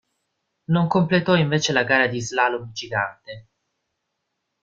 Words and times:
Non 0.71 0.87
completò 0.87 1.35
invece 1.35 1.73
la 1.73 1.83
gara 1.83 2.07
di 2.07 2.19
slalom 2.19 2.71
gigante. 2.71 3.49